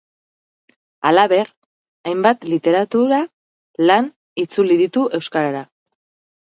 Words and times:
Halaber, 1.09 1.51
hainbat 2.13 2.49
literatura 2.55 3.21
lan 3.91 4.13
itzuli 4.47 4.81
ditu 4.85 5.07
euskarara. 5.21 5.65